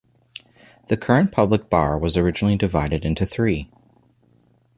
The 0.87 0.97
current 0.97 1.31
public 1.31 1.69
bar 1.69 1.95
was 1.95 2.17
originally 2.17 2.57
divided 2.57 3.05
into 3.05 3.23
three. 3.23 3.69